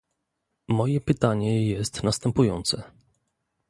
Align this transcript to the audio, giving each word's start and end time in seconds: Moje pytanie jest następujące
Moje 0.67 0.99
pytanie 1.01 1.67
jest 1.67 2.03
następujące 2.03 2.83